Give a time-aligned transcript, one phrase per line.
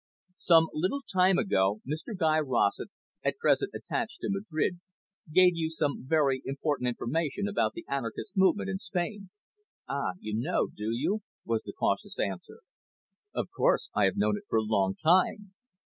[0.39, 2.89] "Some little time ago, Mr Guy Rossett,
[3.23, 4.79] at present attached to Madrid,
[5.31, 9.29] gave you some very important information about the anarchist movement in Spain."
[9.87, 12.61] "Ah, you know, do you?" was the cautious answer.
[13.35, 15.53] "Of course, I have known it for a long time.